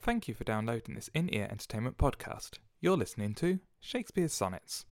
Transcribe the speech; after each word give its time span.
Thank 0.00 0.28
you 0.28 0.34
for 0.34 0.44
downloading 0.44 0.94
this 0.94 1.10
in 1.12 1.28
ear 1.34 1.48
entertainment 1.50 1.98
podcast. 1.98 2.58
You're 2.80 2.96
listening 2.96 3.34
to 3.34 3.58
Shakespeare's 3.80 4.32
Sonnets. 4.32 4.86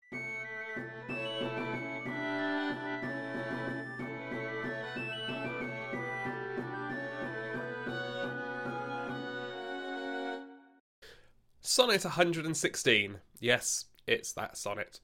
Sonnet 11.59 12.03
116. 12.05 13.17
Yes, 13.39 13.85
it's 14.07 14.31
that 14.33 14.57
sonnet. 14.57 15.01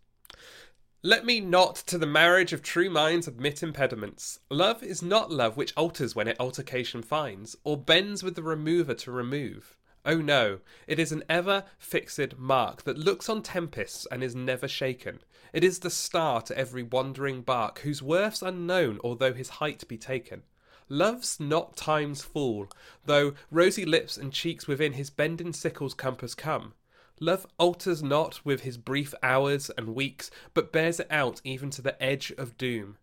Let 1.04 1.26
me 1.26 1.40
not 1.40 1.76
to 1.88 1.98
the 1.98 2.06
marriage 2.06 2.54
of 2.54 2.64
true 2.64 2.90
minds 2.90 3.28
admit 3.28 3.64
impediments. 3.64 4.40
Love 4.50 4.82
is 4.82 5.02
not 5.02 5.30
love 5.30 5.58
which 5.58 5.74
alters 5.76 6.16
when 6.16 6.28
it 6.28 6.38
altercation 6.40 7.02
finds, 7.02 7.56
or 7.64 7.78
bends 7.78 8.24
with 8.24 8.36
the 8.36 8.44
remover 8.44 8.94
to 8.94 9.12
remove. 9.12 9.76
Oh 10.06 10.18
no, 10.18 10.60
it 10.88 10.98
is 10.98 11.12
an 11.12 11.24
ever 11.30 11.66
fixed 11.78 12.38
mark 12.38 12.84
that 12.84 12.98
looks 12.98 13.28
on 13.28 13.44
tempests 13.44 14.08
and 14.10 14.24
is 14.24 14.36
never 14.36 14.68
shaken. 14.68 15.20
It 15.52 15.64
is 15.64 15.80
the 15.80 15.90
star 15.90 16.42
to 16.44 16.58
every 16.58 16.84
wandering 16.84 17.42
bark, 17.42 17.80
whose 17.80 18.02
worth's 18.02 18.42
unknown, 18.42 19.00
although 19.04 19.34
his 19.34 19.50
height 19.50 19.88
be 19.88 19.98
taken. 19.98 20.44
Love's 20.88 21.40
not 21.40 21.76
time's 21.76 22.24
fool, 22.24 22.70
though 23.06 23.34
rosy 23.52 23.86
lips 23.86 24.18
and 24.18 24.32
cheeks 24.32 24.68
within 24.68 24.94
his 24.94 25.10
bending 25.10 25.54
sickle's 25.54 25.94
compass 25.94 26.34
come. 26.34 26.74
Love 27.20 27.46
alters 27.58 28.02
not 28.02 28.44
with 28.46 28.62
his 28.62 28.78
brief 28.78 29.14
hours 29.22 29.70
and 29.78 29.94
weeks, 29.94 30.32
but 30.54 30.72
bears 30.72 31.00
it 31.00 31.08
out 31.12 31.42
even 31.44 31.70
to 31.72 31.82
the 31.82 32.02
edge 32.02 32.32
of 32.38 32.58
doom. 32.58 32.98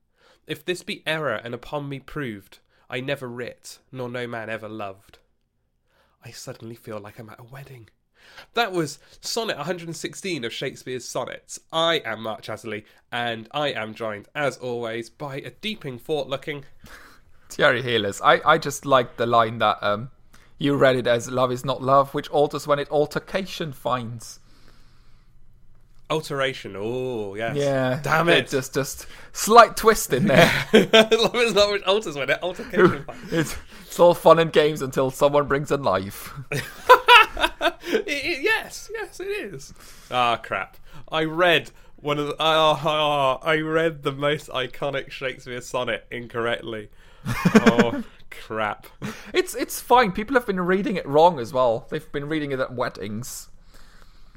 If 0.47 0.65
this 0.65 0.83
be 0.83 1.03
error 1.07 1.35
and 1.35 1.55
upon 1.55 1.89
me 1.89 2.01
proved, 2.01 2.61
I 2.89 3.01
never 3.01 3.29
writ, 3.29 3.79
nor 3.93 4.09
no 4.09 4.27
man 4.27 4.49
ever 4.49 4.69
loved. 4.69 5.19
I 6.25 6.31
suddenly 6.31 6.75
feel 6.75 6.99
like 6.99 7.19
I'm 7.19 7.31
at 7.31 7.41
a 7.41 7.45
wedding. 7.45 7.89
That 8.55 8.73
was 8.73 8.99
Sonnet 9.21 9.57
116 9.57 10.45
of 10.45 10.53
Shakespeare's 10.53 11.05
Sonnets. 11.05 11.61
I 11.73 12.03
am 12.05 12.23
Mark 12.23 12.43
Chatterley, 12.43 12.85
and 13.13 13.49
I 13.53 13.69
am 13.69 13.95
joined, 13.95 14.29
as 14.35 14.57
always, 14.57 15.11
by 15.11 15.37
a 15.37 15.51
deeping, 15.51 15.99
forward-looking 15.99 16.65
Thierry 17.49 17.83
Healers. 17.83 18.21
I, 18.21 18.41
I 18.45 18.59
just 18.59 18.85
like 18.85 19.17
the 19.17 19.27
line 19.27 19.59
that 19.59 19.79
um, 19.83 20.11
you 20.59 20.75
read 20.77 20.97
it 20.97 21.07
as 21.07 21.31
love 21.31 21.53
is 21.53 21.65
not 21.65 21.83
love, 21.83 22.15
which 22.15 22.29
alters 22.31 22.67
when 22.67 22.79
it 22.79 22.91
altercation 22.91 23.73
finds. 23.73 24.41
Alteration. 26.11 26.75
Oh, 26.77 27.35
yes. 27.35 27.57
Yeah. 27.57 28.01
Damn 28.03 28.29
it. 28.29 28.49
Just 28.49 28.75
just 28.75 29.07
slight 29.33 29.77
twist 29.77 30.13
in 30.13 30.27
there. 30.27 30.51
Is 30.73 31.55
not 31.55 31.71
which 31.71 31.83
alters 31.85 32.17
when 32.17 32.31
it 32.31 32.39
altercation 32.43 33.05
it's, 33.31 33.57
it's 33.87 33.99
all 34.01 34.15
fun 34.15 34.39
and 34.39 34.53
games 34.53 34.83
until 34.83 35.11
someone 35.11 35.47
brings 35.47 35.71
a 35.71 35.77
knife. 35.77 36.33
It- 37.89 38.05
it- 38.07 38.43
yes, 38.43 38.91
yes, 38.93 39.21
it 39.21 39.29
is. 39.29 39.73
Ah, 40.11 40.37
crap. 40.37 40.77
I 41.11 41.23
read 41.25 41.71
one 41.97 42.19
of 42.19 42.27
the. 42.29 42.37
ah, 42.41 43.39
I 43.43 43.59
read 43.61 44.03
the 44.03 44.11
most 44.13 44.49
iconic 44.49 45.11
Shakespeare 45.11 45.61
sonnet 45.61 46.05
incorrectly. 46.11 46.91
Oh, 47.27 48.03
crap. 48.31 48.87
It's 49.33 49.55
it's 49.55 49.81
fine. 49.81 50.11
People 50.13 50.35
have 50.35 50.47
been 50.47 50.61
reading 50.61 50.97
it 50.97 51.07
wrong 51.07 51.39
as 51.39 51.53
well. 51.53 51.87
They've 51.91 52.11
been 52.13 52.29
reading 52.29 52.51
it 52.51 52.59
at 52.61 52.75
weddings. 52.75 53.51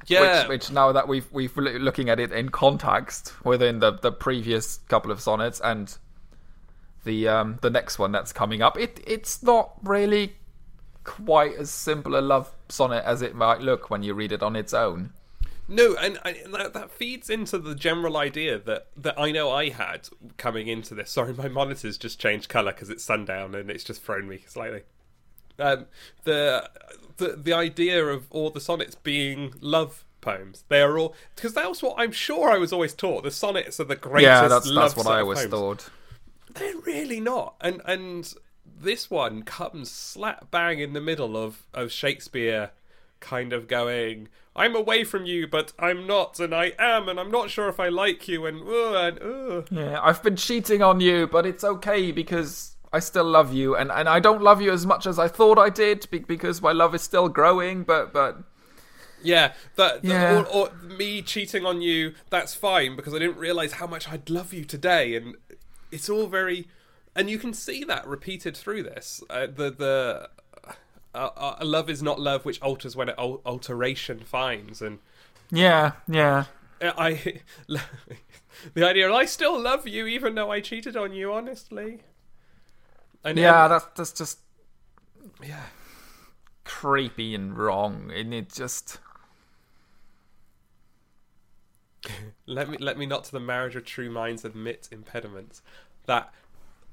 Yeah. 0.06 0.42
Which, 0.42 0.48
which 0.48 0.70
now 0.70 0.92
that 0.92 1.08
we've 1.08 1.30
we've 1.32 1.56
looking 1.56 2.08
at 2.08 2.18
it 2.20 2.32
in 2.32 2.48
context 2.48 3.32
within 3.44 3.80
the, 3.80 3.92
the 3.92 4.12
previous 4.12 4.78
couple 4.88 5.10
of 5.10 5.20
sonnets 5.20 5.60
and 5.60 5.96
the 7.04 7.28
um 7.28 7.58
the 7.62 7.70
next 7.70 7.98
one 7.98 8.12
that's 8.12 8.32
coming 8.32 8.62
up, 8.62 8.78
it 8.78 9.00
it's 9.06 9.42
not 9.42 9.72
really 9.82 10.34
quite 11.04 11.54
as 11.56 11.70
simple 11.70 12.18
a 12.18 12.20
love 12.20 12.50
sonnet 12.68 13.02
as 13.04 13.22
it 13.22 13.34
might 13.34 13.60
look 13.60 13.90
when 13.90 14.02
you 14.02 14.14
read 14.14 14.32
it 14.32 14.42
on 14.42 14.56
its 14.56 14.74
own. 14.74 15.12
No, 15.70 15.94
and 15.94 16.18
I, 16.24 16.42
that, 16.50 16.74
that 16.74 16.90
feeds 16.90 17.30
into 17.30 17.56
the 17.56 17.76
general 17.76 18.16
idea 18.16 18.58
that, 18.58 18.88
that 18.96 19.18
I 19.18 19.30
know 19.30 19.52
I 19.52 19.68
had 19.68 20.08
coming 20.36 20.66
into 20.66 20.96
this. 20.96 21.12
Sorry, 21.12 21.32
my 21.32 21.46
monitor's 21.46 21.96
just 21.96 22.18
changed 22.18 22.48
colour 22.48 22.72
because 22.72 22.90
it's 22.90 23.04
sundown 23.04 23.54
and 23.54 23.70
it's 23.70 23.84
just 23.84 24.02
thrown 24.02 24.28
me 24.28 24.42
slightly. 24.48 24.82
Um, 25.60 25.86
the, 26.24 26.68
the 27.16 27.36
the 27.36 27.52
idea 27.52 28.04
of 28.06 28.26
all 28.30 28.50
the 28.50 28.60
sonnets 28.60 28.94
being 28.94 29.54
love 29.60 30.04
poems. 30.20 30.64
They 30.68 30.80
are 30.80 30.98
all 30.98 31.14
because 31.34 31.54
that's 31.54 31.82
what 31.82 31.94
I'm 31.98 32.12
sure 32.12 32.50
I 32.50 32.58
was 32.58 32.72
always 32.72 32.94
taught. 32.94 33.24
The 33.24 33.30
sonnets 33.30 33.80
are 33.80 33.84
the 33.84 33.96
greatest. 33.96 34.24
yeah, 34.24 34.48
that's 34.48 34.74
that's 34.74 34.96
what 34.96 35.06
I 35.06 35.20
always 35.20 35.40
poems. 35.40 35.50
thought. 35.50 35.90
They're 36.54 36.78
really 36.78 37.20
not. 37.20 37.54
And 37.60 37.80
and 37.84 38.32
this 38.80 39.10
one 39.10 39.42
comes 39.42 39.90
slap 39.90 40.50
bang 40.50 40.80
in 40.80 40.92
the 40.92 41.00
middle 41.00 41.36
of, 41.36 41.66
of 41.74 41.92
Shakespeare 41.92 42.70
kind 43.20 43.52
of 43.52 43.68
going, 43.68 44.28
I'm 44.56 44.74
away 44.74 45.04
from 45.04 45.26
you, 45.26 45.46
but 45.46 45.72
I'm 45.78 46.06
not, 46.06 46.40
and 46.40 46.54
I 46.54 46.72
am, 46.78 47.08
and 47.08 47.20
I'm 47.20 47.30
not 47.30 47.50
sure 47.50 47.68
if 47.68 47.78
I 47.78 47.88
like 47.88 48.26
you, 48.26 48.46
and 48.46 48.62
uh, 48.62 48.94
and 48.96 49.18
uh. 49.22 49.62
Yeah, 49.70 50.00
I've 50.02 50.22
been 50.22 50.36
cheating 50.36 50.82
on 50.82 51.00
you, 51.00 51.26
but 51.26 51.46
it's 51.46 51.62
okay 51.62 52.10
because 52.10 52.76
I 52.92 52.98
still 52.98 53.24
love 53.24 53.54
you, 53.54 53.76
and, 53.76 53.90
and 53.90 54.08
I 54.08 54.18
don't 54.18 54.42
love 54.42 54.60
you 54.60 54.72
as 54.72 54.84
much 54.84 55.06
as 55.06 55.18
I 55.18 55.28
thought 55.28 55.58
I 55.58 55.70
did 55.70 56.08
be- 56.10 56.18
because 56.18 56.60
my 56.60 56.72
love 56.72 56.94
is 56.94 57.02
still 57.02 57.28
growing. 57.28 57.84
But 57.84 58.12
but 58.12 58.42
Yeah, 59.22 59.52
that, 59.76 60.04
Yeah. 60.04 60.40
Or, 60.40 60.46
or 60.46 60.70
me 60.82 61.22
cheating 61.22 61.64
on 61.64 61.82
you, 61.82 62.14
that's 62.30 62.54
fine 62.54 62.96
because 62.96 63.14
I 63.14 63.18
didn't 63.18 63.36
realize 63.36 63.74
how 63.74 63.86
much 63.86 64.08
I'd 64.08 64.28
love 64.28 64.52
you 64.52 64.64
today, 64.64 65.14
and 65.14 65.36
it's 65.92 66.08
all 66.08 66.26
very, 66.26 66.68
and 67.14 67.30
you 67.30 67.38
can 67.38 67.54
see 67.54 67.84
that 67.84 68.06
repeated 68.06 68.56
through 68.56 68.82
this. 68.82 69.22
Uh, 69.30 69.46
the 69.46 69.70
the 69.70 70.28
uh, 71.14 71.30
uh, 71.36 71.56
love 71.62 71.90
is 71.90 72.02
not 72.02 72.20
love, 72.20 72.44
which 72.44 72.60
alters 72.60 72.96
when 72.96 73.08
it 73.08 73.14
al- 73.18 73.40
alteration 73.44 74.20
finds, 74.20 74.80
and 74.82 74.98
yeah, 75.50 75.92
yeah, 76.08 76.44
I 76.82 77.40
the 78.74 78.86
idea 78.86 79.12
I 79.12 79.24
still 79.24 79.60
love 79.60 79.86
you 79.86 80.06
even 80.06 80.34
though 80.34 80.50
I 80.50 80.60
cheated 80.60 80.96
on 80.96 81.12
you. 81.12 81.32
Honestly, 81.32 82.00
and 83.24 83.38
yeah. 83.38 83.64
um, 83.64 83.70
That's 83.70 83.86
that's 83.96 84.12
just 84.12 84.38
yeah. 85.42 85.62
creepy 86.64 87.34
and 87.34 87.56
wrong, 87.56 88.10
and 88.14 88.32
it 88.32 88.52
just 88.52 88.98
let 92.46 92.68
me 92.68 92.76
let 92.78 92.98
me 92.98 93.06
not 93.06 93.24
to 93.24 93.32
the 93.32 93.40
marriage 93.40 93.76
of 93.76 93.84
true 93.84 94.10
minds 94.10 94.44
admit 94.44 94.88
impediments. 94.90 95.62
That 96.06 96.32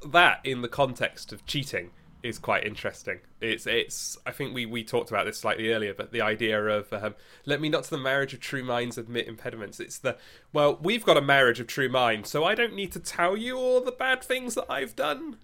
that 0.05 0.41
in 0.43 0.61
the 0.61 0.67
context 0.67 1.31
of 1.33 1.45
cheating 1.45 1.91
is 2.23 2.39
quite 2.39 2.65
interesting. 2.65 3.19
It's 3.41 3.65
it's 3.67 4.17
I 4.25 4.31
think 4.31 4.53
we 4.53 4.65
we 4.65 4.83
talked 4.83 5.09
about 5.09 5.25
this 5.25 5.37
slightly 5.37 5.71
earlier, 5.71 5.93
but 5.93 6.11
the 6.11 6.21
idea 6.21 6.61
of 6.63 6.91
um, 6.93 7.15
let 7.45 7.61
me 7.61 7.69
not 7.69 7.83
to 7.85 7.89
the 7.91 7.97
marriage 7.97 8.33
of 8.33 8.39
true 8.39 8.63
minds 8.63 8.97
admit 8.97 9.27
impediments. 9.27 9.79
It's 9.79 9.97
the 9.97 10.17
well 10.53 10.77
we've 10.81 11.05
got 11.05 11.17
a 11.17 11.21
marriage 11.21 11.59
of 11.59 11.67
true 11.67 11.89
minds, 11.89 12.29
so 12.29 12.43
I 12.43 12.55
don't 12.55 12.75
need 12.75 12.91
to 12.93 12.99
tell 12.99 13.37
you 13.37 13.57
all 13.57 13.81
the 13.81 13.91
bad 13.91 14.23
things 14.23 14.55
that 14.55 14.65
I've 14.69 14.95
done. 14.95 15.37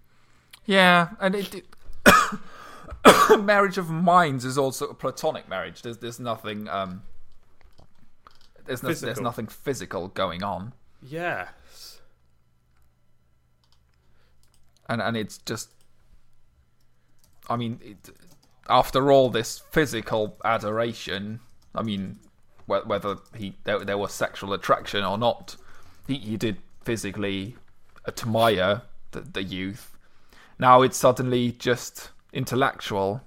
Yeah, 0.66 1.10
and 1.20 1.36
it. 1.36 1.54
it 1.56 1.66
marriage 3.40 3.78
of 3.78 3.90
minds 3.90 4.46
is 4.46 4.58
also 4.58 4.88
a 4.88 4.94
platonic 4.94 5.48
marriage. 5.50 5.82
There's 5.82 5.98
there's 5.98 6.20
nothing 6.20 6.68
um. 6.70 7.04
There's, 8.66 8.82
no, 8.82 8.88
there's 8.88 9.02
Physical. 9.02 9.24
nothing 9.24 9.48
physical 9.48 10.08
going 10.08 10.42
on, 10.42 10.72
Yes. 11.02 12.00
and 14.90 15.02
and 15.02 15.18
it's 15.18 15.38
just. 15.40 15.70
I 17.50 17.58
mean, 17.58 17.80
it, 17.84 18.10
after 18.70 19.12
all 19.12 19.30
this 19.30 19.62
physical 19.72 20.38
adoration, 20.46 21.42
I 21.76 21.84
mean, 21.84 22.20
whether 22.68 23.18
he 23.36 23.56
there, 23.66 23.80
there 23.84 23.98
was 23.98 24.14
sexual 24.14 24.54
attraction 24.54 25.04
or 25.04 25.18
not, 25.18 25.58
he, 26.08 26.16
he 26.16 26.38
did 26.38 26.58
physically 26.86 27.58
admire 28.08 28.84
the, 29.12 29.20
the 29.22 29.44
youth. 29.44 29.93
Now 30.64 30.82
it's 30.82 30.96
suddenly 30.96 31.52
just 31.52 32.12
intellectual. 32.32 33.22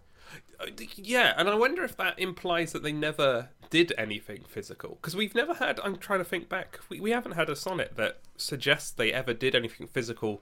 Yeah, 0.94 1.34
and 1.36 1.50
I 1.50 1.54
wonder 1.54 1.84
if 1.84 1.94
that 1.98 2.18
implies 2.18 2.72
that 2.72 2.82
they 2.82 2.92
never 2.92 3.50
did 3.68 3.92
anything 3.98 4.44
physical. 4.48 4.94
Because 4.94 5.14
we've 5.14 5.34
never 5.34 5.52
had, 5.52 5.78
I'm 5.84 5.98
trying 5.98 6.20
to 6.20 6.24
think 6.24 6.48
back, 6.48 6.80
we, 6.88 6.98
we 6.98 7.10
haven't 7.10 7.32
had 7.32 7.50
a 7.50 7.54
sonnet 7.54 7.96
that 7.96 8.20
suggests 8.38 8.90
they 8.90 9.12
ever 9.12 9.34
did 9.34 9.54
anything 9.54 9.86
physical. 9.86 10.40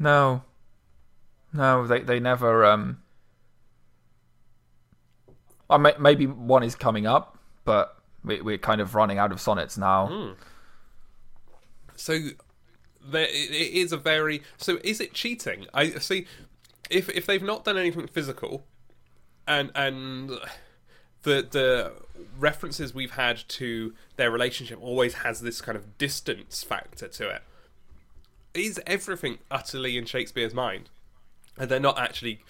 No, 0.00 0.42
no, 1.52 1.86
they 1.86 2.00
they 2.00 2.18
never. 2.18 2.64
Um, 2.64 3.02
I 5.70 5.76
may, 5.76 5.94
maybe 5.96 6.26
one 6.26 6.64
is 6.64 6.74
coming 6.74 7.06
up, 7.06 7.38
but 7.64 8.02
we, 8.24 8.40
we're 8.40 8.58
kind 8.58 8.80
of 8.80 8.96
running 8.96 9.18
out 9.18 9.30
of 9.30 9.40
sonnets 9.40 9.78
now. 9.78 10.34
So 11.94 12.30
there, 13.04 13.24
it, 13.24 13.50
is 13.50 13.92
a 13.92 13.96
very. 13.96 14.42
So 14.56 14.78
is 14.84 15.00
it 15.00 15.14
cheating? 15.14 15.66
I 15.74 15.90
see. 15.90 16.26
If 16.90 17.08
if 17.08 17.26
they've 17.26 17.42
not 17.42 17.64
done 17.64 17.78
anything 17.78 18.06
physical, 18.06 18.64
and 19.46 19.70
and 19.74 20.30
the 21.22 21.46
the 21.50 21.92
references 22.38 22.94
we've 22.94 23.12
had 23.12 23.42
to 23.48 23.94
their 24.16 24.30
relationship 24.30 24.78
always 24.82 25.14
has 25.14 25.40
this 25.40 25.60
kind 25.60 25.76
of 25.76 25.98
distance 25.98 26.62
factor 26.62 27.08
to 27.08 27.28
it. 27.28 27.42
Is 28.54 28.80
everything 28.86 29.38
utterly 29.50 29.96
in 29.96 30.04
Shakespeare's 30.04 30.54
mind, 30.54 30.90
and 31.58 31.70
they're 31.70 31.80
not 31.80 31.98
actually 31.98 32.44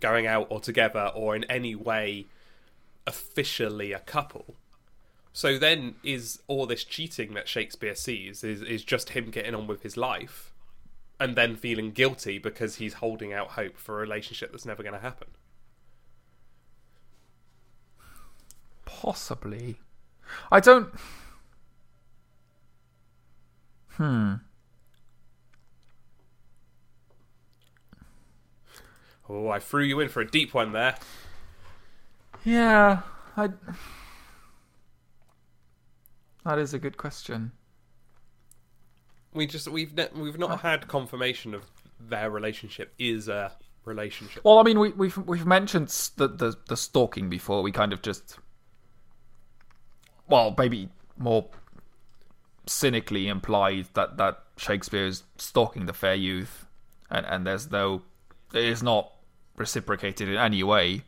going 0.00 0.26
out 0.26 0.48
or 0.50 0.60
together 0.60 1.10
or 1.14 1.36
in 1.36 1.44
any 1.44 1.74
way 1.74 2.26
officially 3.06 3.92
a 3.92 4.00
couple. 4.00 4.56
So 5.36 5.58
then, 5.58 5.96
is 6.04 6.40
all 6.46 6.64
this 6.64 6.84
cheating 6.84 7.34
that 7.34 7.48
Shakespeare 7.48 7.96
sees 7.96 8.44
is 8.44 8.62
is 8.62 8.84
just 8.84 9.10
him 9.10 9.32
getting 9.32 9.52
on 9.52 9.66
with 9.66 9.82
his 9.82 9.96
life, 9.96 10.54
and 11.18 11.34
then 11.34 11.56
feeling 11.56 11.90
guilty 11.90 12.38
because 12.38 12.76
he's 12.76 12.94
holding 12.94 13.32
out 13.32 13.48
hope 13.48 13.76
for 13.76 13.96
a 13.96 14.00
relationship 14.00 14.52
that's 14.52 14.64
never 14.64 14.84
going 14.84 14.94
to 14.94 15.00
happen? 15.00 15.26
Possibly. 18.84 19.80
I 20.52 20.60
don't. 20.60 20.94
Hmm. 23.88 24.34
Oh, 29.28 29.48
I 29.48 29.58
threw 29.58 29.82
you 29.82 29.98
in 29.98 30.08
for 30.08 30.20
a 30.20 30.30
deep 30.30 30.54
one 30.54 30.70
there. 30.70 30.94
Yeah, 32.44 33.00
I. 33.36 33.48
That 36.44 36.58
is 36.58 36.74
a 36.74 36.78
good 36.78 36.96
question. 36.96 37.52
We 39.32 39.46
just 39.46 39.66
we've 39.66 39.94
ne- 39.94 40.10
we've 40.14 40.38
not 40.38 40.50
uh. 40.50 40.56
had 40.58 40.88
confirmation 40.88 41.54
of 41.54 41.64
their 41.98 42.30
relationship 42.30 42.92
is 42.98 43.28
a 43.28 43.52
relationship. 43.84 44.44
Well, 44.44 44.58
I 44.58 44.62
mean, 44.62 44.78
we, 44.78 44.90
we've 44.90 45.16
we've 45.16 45.46
mentioned 45.46 45.88
the, 46.16 46.28
the 46.28 46.56
the 46.68 46.76
stalking 46.76 47.28
before. 47.28 47.62
We 47.62 47.72
kind 47.72 47.92
of 47.92 48.02
just, 48.02 48.38
well, 50.28 50.54
maybe 50.56 50.90
more 51.16 51.48
cynically 52.66 53.28
implied 53.28 53.88
that 53.94 54.16
that 54.18 54.42
Shakespeare 54.56 55.06
is 55.06 55.24
stalking 55.36 55.86
the 55.86 55.92
fair 55.92 56.14
youth, 56.14 56.66
and 57.10 57.26
and 57.26 57.46
there's 57.46 57.70
no, 57.70 58.02
it 58.52 58.64
is 58.64 58.82
not 58.82 59.12
reciprocated 59.56 60.28
in 60.28 60.36
any 60.36 60.62
way. 60.62 61.04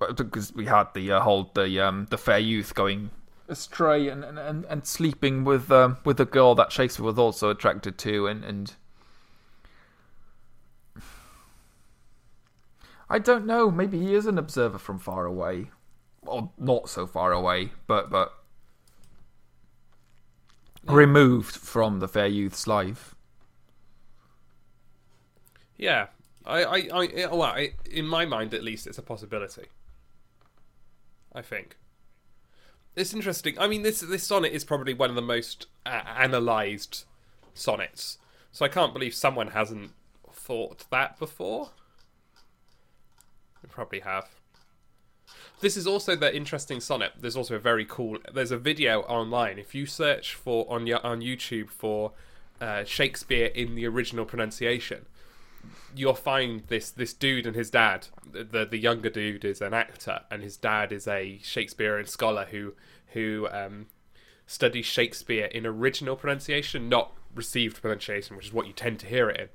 But 0.00 0.16
because 0.16 0.54
we 0.54 0.64
had 0.64 0.94
the 0.94 1.12
uh, 1.12 1.20
whole 1.20 1.50
the 1.54 1.78
um 1.78 2.06
the 2.08 2.16
fair 2.16 2.38
youth 2.38 2.74
going 2.74 3.10
astray 3.48 4.08
and 4.08 4.24
and, 4.24 4.64
and, 4.64 4.86
sleeping 4.86 5.44
with 5.44 5.70
um 5.70 5.98
with 6.06 6.16
the 6.16 6.24
girl 6.24 6.54
that 6.54 6.72
Shakespeare 6.72 7.04
was 7.04 7.18
also 7.18 7.50
attracted 7.50 7.98
to, 7.98 8.26
and 8.26 8.42
and. 8.42 8.74
I 13.12 13.18
don't 13.18 13.44
know. 13.44 13.70
Maybe 13.70 13.98
he 13.98 14.14
is 14.14 14.24
an 14.24 14.38
observer 14.38 14.78
from 14.78 14.98
far 14.98 15.26
away, 15.26 15.70
or 16.22 16.50
not 16.56 16.88
so 16.88 17.06
far 17.06 17.32
away, 17.32 17.72
but 17.86 18.08
but 18.08 18.32
removed 20.86 21.56
from 21.56 22.00
the 22.00 22.08
fair 22.08 22.28
youth's 22.28 22.66
life. 22.66 23.14
Yeah, 25.76 26.06
I, 26.46 26.64
I, 26.64 26.88
I 26.92 27.26
well, 27.26 27.42
I, 27.42 27.70
in 27.90 28.06
my 28.06 28.24
mind 28.24 28.54
at 28.54 28.62
least, 28.62 28.86
it's 28.86 28.98
a 28.98 29.02
possibility. 29.02 29.66
I 31.32 31.42
think 31.42 31.76
it's 32.96 33.14
interesting. 33.14 33.58
I 33.58 33.68
mean, 33.68 33.82
this 33.82 34.00
this 34.00 34.24
sonnet 34.24 34.52
is 34.52 34.64
probably 34.64 34.94
one 34.94 35.10
of 35.10 35.16
the 35.16 35.22
most 35.22 35.66
uh, 35.86 36.02
analyzed 36.18 37.04
sonnets, 37.54 38.18
so 38.52 38.64
I 38.64 38.68
can't 38.68 38.92
believe 38.92 39.14
someone 39.14 39.48
hasn't 39.48 39.92
thought 40.32 40.84
that 40.90 41.18
before. 41.18 41.70
They 43.62 43.68
probably 43.68 44.00
have. 44.00 44.28
This 45.60 45.76
is 45.76 45.86
also 45.86 46.16
the 46.16 46.34
interesting 46.34 46.80
sonnet. 46.80 47.12
There's 47.20 47.36
also 47.36 47.56
a 47.56 47.58
very 47.58 47.84
cool. 47.84 48.18
There's 48.32 48.50
a 48.50 48.58
video 48.58 49.02
online. 49.02 49.58
If 49.58 49.74
you 49.74 49.86
search 49.86 50.34
for 50.34 50.66
on 50.70 50.86
your 50.86 51.04
on 51.06 51.20
YouTube 51.20 51.68
for 51.70 52.12
uh, 52.60 52.84
Shakespeare 52.84 53.46
in 53.46 53.74
the 53.74 53.86
original 53.86 54.24
pronunciation, 54.24 55.06
you'll 55.94 56.14
find 56.14 56.62
this 56.68 56.90
this 56.90 57.12
dude 57.12 57.46
and 57.46 57.56
his 57.56 57.70
dad. 57.70 58.08
The 58.30 58.64
the 58.64 58.78
younger 58.78 59.10
dude 59.10 59.44
is 59.44 59.60
an 59.60 59.74
actor, 59.74 60.20
and 60.30 60.42
his 60.42 60.56
dad 60.56 60.92
is 60.92 61.06
a 61.06 61.38
Shakespearean 61.42 62.06
scholar 62.06 62.46
who 62.50 62.74
who 63.12 63.48
um, 63.50 63.86
studies 64.46 64.86
Shakespeare 64.86 65.46
in 65.46 65.66
original 65.66 66.16
pronunciation, 66.16 66.88
not 66.88 67.12
received 67.34 67.80
pronunciation, 67.80 68.36
which 68.36 68.46
is 68.46 68.52
what 68.52 68.66
you 68.66 68.72
tend 68.72 69.00
to 69.00 69.06
hear 69.06 69.30
it 69.30 69.40
in. 69.40 69.48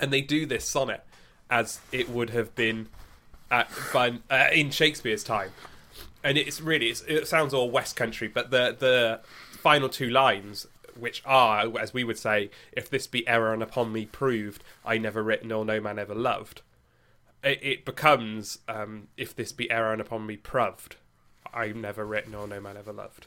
And 0.00 0.12
they 0.12 0.20
do 0.20 0.46
this 0.46 0.64
sonnet 0.64 1.04
as 1.50 1.80
it 1.92 2.08
would 2.08 2.30
have 2.30 2.54
been 2.54 2.88
at, 3.50 3.70
by, 3.92 4.18
uh, 4.30 4.48
in 4.52 4.70
Shakespeare's 4.70 5.24
time, 5.24 5.50
and 6.22 6.36
it's 6.36 6.60
really 6.60 6.88
it's, 6.88 7.02
it 7.02 7.26
sounds 7.26 7.54
all 7.54 7.70
West 7.70 7.96
Country, 7.96 8.28
but 8.28 8.50
the 8.50 8.76
the 8.78 9.20
final 9.62 9.88
two 9.88 10.10
lines, 10.10 10.66
which 10.98 11.22
are 11.24 11.78
as 11.78 11.94
we 11.94 12.04
would 12.04 12.18
say, 12.18 12.50
if 12.72 12.88
this 12.90 13.06
be 13.06 13.26
error 13.26 13.52
and 13.52 13.62
upon 13.62 13.92
me 13.92 14.06
proved, 14.06 14.62
I 14.84 14.98
never 14.98 15.22
writ 15.22 15.44
nor 15.44 15.64
no 15.64 15.80
man 15.80 15.98
ever 15.98 16.14
loved. 16.14 16.62
It, 17.42 17.60
it 17.62 17.84
becomes 17.84 18.58
um, 18.68 19.08
if 19.16 19.34
this 19.34 19.52
be 19.52 19.70
error 19.70 19.92
and 19.92 20.00
upon 20.00 20.26
me 20.26 20.36
proved, 20.36 20.96
I 21.52 21.68
never 21.68 22.04
writ 22.04 22.28
nor 22.28 22.46
no 22.46 22.60
man 22.60 22.76
ever 22.76 22.92
loved. 22.92 23.26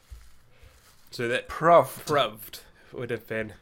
So 1.11 1.27
that 1.27 1.47
Proved. 1.47 2.05
proved 2.05 2.59
would 2.93 3.09
have 3.09 3.27
been 3.27 3.53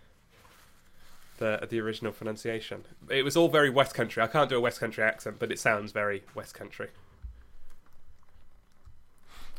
the 1.37 1.65
the 1.69 1.79
original 1.79 2.11
pronunciation. 2.11 2.85
It 3.09 3.23
was 3.23 3.35
all 3.35 3.49
very 3.49 3.69
West 3.69 3.95
Country. 3.95 4.21
I 4.21 4.27
can't 4.27 4.49
do 4.49 4.57
a 4.57 4.61
West 4.61 4.79
Country 4.79 5.03
accent, 5.03 5.37
but 5.39 5.51
it 5.51 5.59
sounds 5.59 5.91
very 5.91 6.23
West 6.35 6.53
Country. 6.53 6.89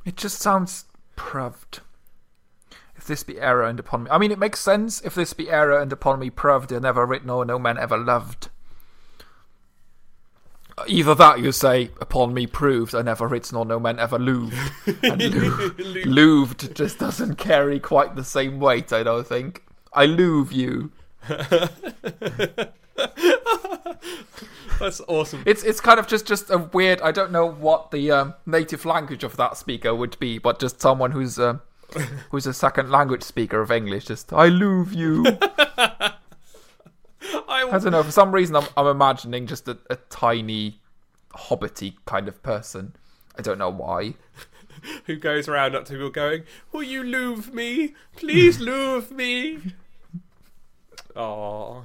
It 0.05 0.17
just 0.17 0.41
sounds 0.41 0.85
proved. 1.17 1.81
If 3.01 3.07
this 3.07 3.23
be 3.23 3.41
error 3.41 3.65
and 3.65 3.81
upon 3.81 4.03
me, 4.03 4.11
I 4.11 4.19
mean, 4.19 4.31
it 4.31 4.39
makes 4.39 4.61
sense. 4.61 5.01
If 5.01 5.15
this 5.15 5.33
be 5.33 5.49
error 5.49 5.81
and 5.81 5.91
upon 5.91 6.21
me 6.21 6.29
proved, 6.29 6.71
and 6.71 6.83
never 6.83 7.07
written 7.07 7.31
or 7.31 7.47
no 7.47 7.59
man 7.59 7.79
ever 7.79 7.97
loved. 7.97 8.51
Either 10.87 11.15
that, 11.15 11.41
you 11.41 11.51
say, 11.51 11.93
upon 11.99 12.35
me 12.35 12.47
proved, 12.47 12.95
I 12.95 13.01
never 13.01 13.27
written 13.27 13.57
or 13.57 13.65
no 13.65 13.81
man 13.81 13.99
ever 13.99 14.19
looved. 14.19 14.55
And 15.03 15.23
loo- 15.35 15.75
looved 16.05 16.77
just 16.77 16.99
doesn't 16.99 17.37
carry 17.37 17.81
quite 17.81 18.17
the 18.17 18.25
same 18.25 18.61
weight, 18.61 18.93
I 18.93 19.03
don't 19.03 19.27
think. 19.27 19.65
I 19.95 20.05
loove 20.05 20.53
you. 20.53 20.93
That's 24.79 25.01
awesome. 25.09 25.43
It's 25.47 25.65
it's 25.65 25.81
kind 25.81 25.99
of 25.99 26.07
just 26.07 26.27
just 26.27 26.51
a 26.51 26.59
weird. 26.59 27.01
I 27.01 27.13
don't 27.13 27.33
know 27.33 27.47
what 27.47 27.93
the 27.93 28.11
um, 28.11 28.35
native 28.45 28.85
language 28.85 29.25
of 29.25 29.39
that 29.39 29.57
speaker 29.57 29.95
would 29.95 30.19
be, 30.19 30.37
but 30.37 30.61
just 30.61 30.83
someone 30.83 31.13
who's 31.13 31.39
um, 31.39 31.63
who's 32.31 32.47
a 32.47 32.55
second 32.55 32.91
language 32.91 33.23
speaker 33.23 33.61
of 33.61 33.71
English. 33.71 34.07
Just 34.07 34.33
I 34.33 34.49
love 34.49 34.93
you. 34.93 35.25
I 35.53 36.15
I, 37.49 37.79
don't 37.79 37.93
know. 37.93 38.03
For 38.03 38.11
some 38.11 38.33
reason, 38.33 38.57
I'm 38.57 38.67
I'm 38.77 38.87
imagining 38.87 39.47
just 39.47 39.69
a, 39.69 39.79
a 39.89 39.97
tiny, 39.97 40.81
hobbity 41.33 41.97
kind 42.07 42.29
of 42.29 42.43
person. 42.43 42.97
I 43.39 43.43
don't 43.43 43.59
know 43.59 43.71
why. 43.71 44.15
who 45.07 45.17
goes 45.17 45.49
around 45.49 45.75
up 45.75 45.85
to 45.87 45.93
people 45.93 46.11
going, 46.11 46.45
"Will 46.73 46.83
you 46.83 47.03
love 47.03 47.53
me? 47.53 47.95
Please 48.17 48.61
love 48.61 49.11
me." 49.11 49.59
Oh, 51.17 51.85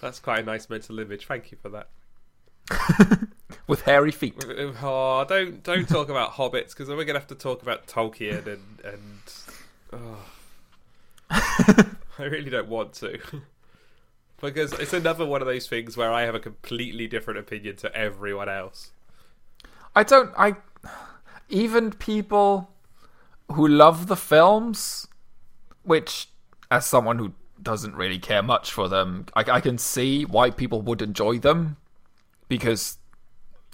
that's 0.00 0.20
quite 0.20 0.40
a 0.40 0.42
nice 0.42 0.68
mental 0.68 0.98
image. 0.98 1.26
Thank 1.26 1.52
you 1.52 1.58
for 1.60 1.70
that. 1.70 3.28
With 3.66 3.82
hairy 3.82 4.12
feet. 4.12 4.44
Oh, 4.82 5.24
don't 5.26 5.62
don't 5.62 5.88
talk 5.88 6.08
about 6.08 6.32
hobbits 6.34 6.70
because 6.70 6.88
then 6.88 6.96
we're 6.96 7.04
gonna 7.04 7.18
have 7.18 7.28
to 7.28 7.34
talk 7.34 7.62
about 7.62 7.86
Tolkien 7.86 8.46
and 8.46 8.80
and. 8.84 9.32
Oh. 9.92 10.18
I 12.18 12.24
really 12.24 12.50
don't 12.50 12.68
want 12.68 12.92
to. 12.94 13.18
Because 14.40 14.74
it's 14.74 14.92
another 14.92 15.24
one 15.24 15.40
of 15.40 15.46
those 15.46 15.68
things 15.68 15.96
where 15.96 16.12
I 16.12 16.22
have 16.22 16.34
a 16.34 16.40
completely 16.40 17.06
different 17.06 17.38
opinion 17.38 17.76
to 17.76 17.96
everyone 17.96 18.50
else. 18.50 18.90
I 19.96 20.02
don't. 20.02 20.32
I 20.36 20.56
even 21.48 21.92
people 21.92 22.70
who 23.52 23.66
love 23.66 24.06
the 24.06 24.16
films, 24.16 25.06
which 25.82 26.28
as 26.70 26.84
someone 26.84 27.18
who 27.18 27.32
doesn't 27.62 27.94
really 27.94 28.18
care 28.18 28.42
much 28.42 28.72
for 28.72 28.88
them, 28.88 29.26
I, 29.34 29.44
I 29.48 29.60
can 29.60 29.78
see 29.78 30.24
why 30.24 30.50
people 30.50 30.82
would 30.82 31.00
enjoy 31.00 31.38
them 31.38 31.76
because, 32.48 32.98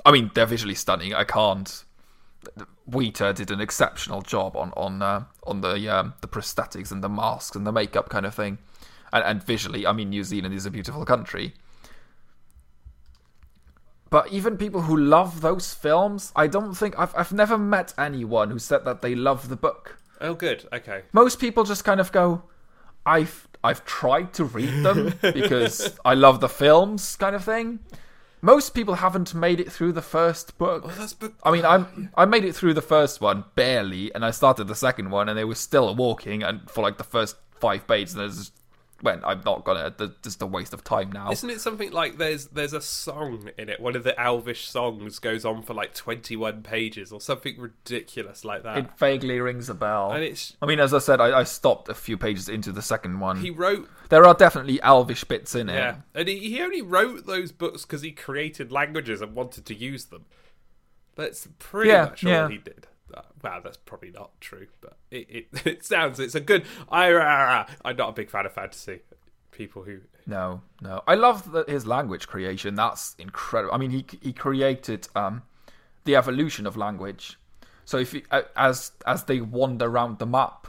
I 0.05 0.13
mean, 0.13 0.31
they're 0.35 0.47
visually 0.47 0.75
stunning. 0.75 1.15
I 1.15 1.25
can't. 1.25 1.85
Weta 2.89 3.35
did 3.35 3.51
an 3.51 3.61
exceptional 3.61 4.23
job 4.23 4.57
on 4.57 4.73
on 4.77 5.03
uh, 5.03 5.25
on 5.45 5.61
the 5.61 5.89
um, 5.89 6.15
the 6.21 6.29
prosthetics 6.29 6.91
and 6.91 7.05
the 7.05 7.09
masks 7.09 7.55
and 7.57 7.67
the 7.67 7.73
makeup 7.73 8.09
kind 8.09 8.27
of 8.27 8.35
thing, 8.35 8.59
and, 9.13 9.25
and 9.25 9.43
visually, 9.43 9.87
I 9.87 9.93
mean, 9.93 10.11
New 10.11 10.25
Zealand 10.25 10.55
is 10.55 10.67
a 10.67 10.71
beautiful 10.71 11.05
country. 11.05 11.55
But 14.09 14.33
even 14.33 14.57
people 14.57 14.83
who 14.83 14.97
love 14.97 15.41
those 15.41 15.73
films, 15.73 16.33
I 16.35 16.49
don't 16.49 16.75
think 16.75 16.99
I've 16.99 17.15
I've 17.15 17.33
never 17.33 17.57
met 17.57 17.95
anyone 17.97 18.51
who 18.51 18.59
said 18.59 18.85
that 18.85 19.03
they 19.03 19.15
love 19.15 19.49
the 19.49 19.57
book. 19.57 19.99
Oh, 20.21 20.35
good. 20.35 20.69
Okay. 20.73 21.03
Most 21.13 21.39
people 21.39 21.65
just 21.65 21.85
kind 21.85 22.01
of 22.01 22.11
go, 22.11 22.43
I've 23.07 23.49
I've 23.63 23.85
tried 23.85 24.33
to 24.35 24.45
read 24.45 24.85
them 24.85 25.15
because 25.21 25.99
I 26.05 26.15
love 26.15 26.41
the 26.41 26.49
films, 26.49 27.17
kind 27.17 27.37
of 27.37 27.45
thing. 27.45 27.81
Most 28.43 28.71
people 28.71 28.95
haven't 28.95 29.35
made 29.35 29.61
it 29.61 29.71
through 29.71 29.93
the 29.93 30.03
first 30.03 30.57
book. 30.57 30.87
Well, 30.87 30.95
that's 30.97 31.13
book. 31.13 31.35
I 31.43 31.51
mean, 31.51 31.65
I'm 31.65 32.11
I 32.15 32.25
made 32.25 32.45
it 32.45 32.55
through 32.55 32.75
the 32.75 32.83
first 32.83 33.21
one 33.21 33.45
barely, 33.55 34.15
and 34.15 34.25
I 34.25 34.31
started 34.31 34.69
the 34.69 34.75
second 34.75 35.11
one, 35.11 35.29
and 35.29 35.37
they 35.37 35.45
were 35.45 35.55
still 35.55 35.95
walking, 35.95 36.43
and 36.43 36.71
for 36.71 36.83
like 36.83 36.99
the 36.99 37.05
first 37.05 37.37
five 37.61 37.87
pages, 37.87 38.15
and 38.15 38.23
there's 38.23 38.53
when 39.03 39.25
I'm 39.25 39.41
not 39.45 39.65
gonna. 39.65 39.95
Just 40.23 40.43
a 40.43 40.47
waste 40.47 40.73
of 40.73 40.85
time 40.85 41.11
now. 41.13 41.31
Isn't 41.33 41.51
it 41.51 41.61
something 41.61 41.91
like 41.93 42.19
there's 42.19 42.47
there's 42.49 42.73
a 42.73 42.81
song 42.81 43.51
in 43.59 43.69
it? 43.69 43.81
One 43.81 43.97
of 43.97 44.05
the 44.05 44.19
Elvish 44.21 44.69
songs 44.69 45.19
goes 45.19 45.45
on 45.45 45.63
for 45.63 45.75
like 45.75 45.95
21 45.95 46.63
pages 46.63 47.13
or 47.13 47.21
something 47.21 47.59
ridiculous 47.59 48.45
like 48.45 48.63
that. 48.63 48.79
It 48.79 48.99
vaguely 48.99 49.41
rings 49.41 49.69
a 49.69 49.75
bell. 49.75 50.13
and 50.13 50.23
it's 50.25 50.57
I 50.63 50.67
mean, 50.67 50.81
as 50.81 50.93
I 50.95 50.99
said, 50.99 51.21
I, 51.21 51.41
I 51.41 51.45
stopped 51.45 51.89
a 51.89 51.95
few 51.95 52.17
pages 52.17 52.49
into 52.49 52.73
the 52.73 52.83
second 52.83 53.21
one. 53.21 53.39
he 53.41 53.51
wrote 53.51 53.89
there 54.09 54.25
are 54.27 54.35
definitely 54.35 54.81
Elvish 54.83 55.25
bits 55.25 55.55
in 55.55 55.69
it. 55.69 55.75
yeah, 55.75 55.97
and 56.15 56.27
he, 56.29 56.39
he 56.39 56.61
only 56.61 56.83
wrote 56.83 57.27
those 57.27 57.53
books 57.53 57.85
because 57.85 58.03
he 58.03 58.13
created 58.13 58.73
languages 58.73 59.21
and 59.23 59.35
wanted 59.35 59.65
to 59.67 59.75
use 59.75 60.07
them. 60.07 60.25
That's 61.17 61.49
pretty 61.59 61.91
Yeah, 61.91 62.05
much 62.07 62.25
all 62.25 62.31
yeah. 62.31 62.49
he 62.49 62.59
did. 62.59 62.87
Uh, 63.15 63.23
Wow, 63.43 63.61
that's 63.63 63.77
probably 63.79 64.11
not 64.11 64.39
true, 64.41 64.67
but 64.81 64.97
it, 65.11 65.27
it, 65.31 65.47
it 65.67 65.85
sounds 65.85 66.21
it's 66.21 66.35
a 66.35 66.41
good. 66.41 66.65
I 66.91 67.67
I'm 67.85 67.97
not 67.97 68.11
a 68.11 68.13
big 68.13 68.31
fan 68.31 68.47
of 68.47 68.53
fantasy. 68.53 69.01
People 69.53 69.83
who 69.83 70.01
No, 70.27 70.63
no. 70.81 71.03
I 71.07 71.15
love 71.15 71.53
the, 71.53 71.65
his 71.67 71.87
language 71.87 72.29
creation. 72.29 72.75
That's 72.75 73.15
incredible. 73.19 73.75
I 73.75 73.79
mean, 73.79 73.91
he 73.91 74.05
he 74.23 74.33
created 74.33 75.09
um, 75.15 75.43
the 76.05 76.17
evolution 76.17 76.67
of 76.67 76.77
language. 76.77 77.39
So 77.85 77.99
if 77.99 78.15
you, 78.15 78.23
uh, 78.31 78.43
as 78.57 78.93
as 79.07 79.25
they 79.25 79.41
wander 79.41 79.87
around 79.87 80.19
the 80.19 80.27
map, 80.27 80.69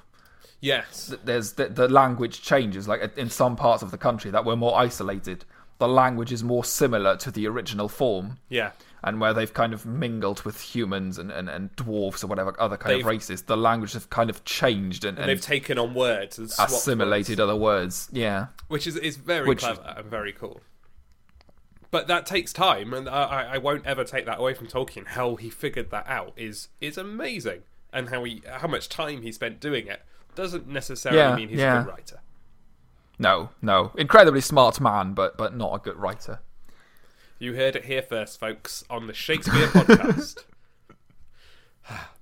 yes, 0.60 1.14
there's 1.24 1.54
the, 1.54 1.68
the 1.68 1.88
language 1.88 2.42
changes. 2.42 2.88
Like 2.88 3.18
in 3.18 3.30
some 3.30 3.56
parts 3.56 3.84
of 3.84 3.92
the 3.92 3.98
country 3.98 4.32
that 4.32 4.46
were 4.46 4.56
more 4.56 4.78
isolated, 4.78 5.46
the 5.78 5.88
language 5.88 6.32
is 6.32 6.44
more 6.44 6.64
similar 6.64 7.16
to 7.18 7.32
the 7.32 7.48
original 7.48 7.88
form. 7.88 8.38
yeah, 8.50 8.72
and 9.03 9.20
where 9.20 9.34
they've 9.34 9.53
kind 9.53 9.74
of 9.74 9.86
mingled 9.86 10.43
with 10.43 10.60
humans 10.62 11.17
and, 11.17 11.31
and, 11.31 11.50
and 11.50 11.75
dwarves 11.75 12.24
or 12.24 12.27
whatever 12.27 12.53
other 12.60 12.77
kind 12.77 12.96
They've- 12.96 13.01
of 13.05 13.08
races, 13.10 13.41
the 13.43 13.58
language 13.58 13.93
have 13.93 14.10
kind 14.10 14.29
of 14.29 14.43
changed 14.46 15.03
and, 15.05 15.17
and, 15.17 15.27
they've 15.27 15.41
taken 15.41 15.77
on 15.79 15.93
words 15.93 16.38
and 16.38 16.48
assimilated 16.60 17.39
words, 17.39 17.41
other 17.41 17.55
words. 17.55 18.10
Yeah. 18.12 18.48
which 18.67 18.86
is 18.88 18.96
is 18.98 19.17
very 19.17 19.48
Which- 19.48 19.60
clever 19.60 19.81
and 19.98 20.05
very 20.05 20.31
cool. 20.34 20.62
But 21.89 22.08
that 22.08 22.25
takes 22.25 22.53
time, 22.53 22.93
and 22.93 23.10
I, 23.10 23.24
I- 23.24 23.43
I 23.55 23.58
won't 23.58 23.86
ever 23.86 24.03
take 24.05 24.25
that 24.25 24.39
away 24.39 24.53
from 24.53 24.67
Tolkien. 24.67 25.08
How 25.08 25.36
he 25.36 25.50
figured 25.50 25.91
that 25.91 26.08
out 26.08 26.31
is 26.38 26.70
is 26.79 26.98
amazing, 26.98 27.63
and 27.91 28.10
how 28.10 28.24
he 28.24 28.41
how 28.50 28.67
much 28.67 28.88
time 28.88 29.24
he 29.24 29.31
spent 29.34 29.60
doing 29.60 29.88
it 29.88 30.01
doesn't 30.36 30.67
necessarily 30.67 31.20
Yeah, 31.20 31.36
mean 31.36 31.50
he's 31.50 31.60
yeah. 31.60 31.81
a 31.81 31.84
good 31.84 31.89
writer. 31.91 32.20
No, 33.20 33.50
no. 33.62 33.91
Incredibly 33.98 34.39
smart 34.41 34.79
man, 34.79 35.13
but 35.13 35.38
but 35.38 35.53
not 35.55 35.74
a 35.75 35.79
good 35.79 35.98
writer. 35.98 36.39
You 37.42 37.56
heard 37.56 37.76
it 37.76 37.86
here 37.86 38.04
first, 38.04 38.40
folks, 38.40 38.84
on 38.88 39.08
the 39.08 39.16
Shakespeare 39.16 39.66
podcast. 39.70 40.44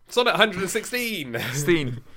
Sonnet 0.08 0.32
116. 0.32 1.38
Steen. 1.52 2.00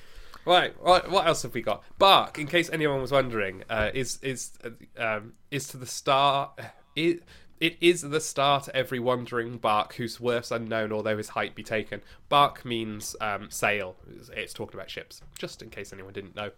Right, 0.44 0.74
what, 0.82 1.08
what 1.08 1.28
else 1.28 1.44
have 1.44 1.54
we 1.54 1.62
got? 1.62 1.84
Bark, 2.00 2.36
in 2.36 2.48
case 2.48 2.68
anyone 2.72 3.00
was 3.00 3.12
wondering, 3.12 3.62
uh, 3.70 3.90
is 3.94 4.18
is 4.22 4.50
uh, 4.64 4.70
um, 5.00 5.34
is 5.52 5.68
to 5.68 5.76
the 5.76 5.86
star. 5.86 6.50
It, 6.96 7.22
it 7.60 7.76
is 7.80 8.02
the 8.02 8.20
star 8.20 8.60
to 8.62 8.74
every 8.74 8.98
wandering 8.98 9.58
bark 9.58 9.94
whose 9.94 10.18
worth's 10.18 10.50
unknown, 10.50 10.90
although 10.90 11.16
his 11.16 11.28
height 11.28 11.54
be 11.54 11.62
taken. 11.62 12.02
Bark 12.28 12.64
means 12.64 13.14
um, 13.20 13.52
sail. 13.52 13.94
It's, 14.16 14.30
it's 14.30 14.52
talking 14.52 14.74
about 14.74 14.90
ships, 14.90 15.22
just 15.38 15.62
in 15.62 15.70
case 15.70 15.92
anyone 15.92 16.12
didn't 16.12 16.34
know. 16.34 16.50